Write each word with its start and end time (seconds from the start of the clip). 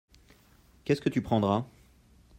Qu’est-ce 0.83 0.99
que 0.99 1.09
tu 1.09 1.21
prendras? 1.21 1.63